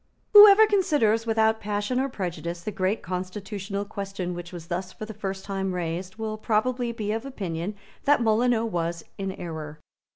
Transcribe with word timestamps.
Whoever 0.33 0.65
considers 0.65 1.27
without 1.27 1.59
passion 1.61 1.99
or 1.99 2.09
prejudice 2.09 2.63
the 2.63 2.71
great 2.71 3.03
constitutional 3.03 3.85
question 3.85 4.33
which 4.33 4.51
was 4.51 4.65
thus 4.65 4.91
for 4.91 5.05
the 5.05 5.13
first 5.13 5.45
time 5.45 5.75
raised 5.75 6.15
will 6.15 6.39
probably 6.39 6.91
be 6.91 7.11
of 7.11 7.23
opinion 7.23 7.75
that 8.05 8.19
Molyneux 8.19 8.65
was 8.65 9.03
in 9.19 9.31
error. 9.33 9.79